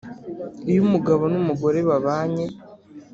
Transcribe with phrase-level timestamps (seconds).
[0.69, 2.45] Iyo umugabo n umugore babanye